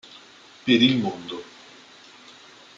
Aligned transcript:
Per 0.63 0.81
il 0.81 0.97
mondo. 0.97 1.43